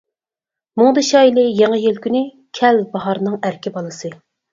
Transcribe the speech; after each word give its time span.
مۇڭدىشايلى 0.81 1.43
يېڭى 1.59 1.77
يىل 1.83 1.99
كۈنى، 2.05 2.21
كەل، 2.61 2.81
باھارنىڭ 2.95 3.37
ئەركە 3.49 3.75
بالىسى. 3.77 4.13